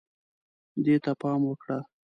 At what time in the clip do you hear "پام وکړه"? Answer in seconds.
1.21-1.79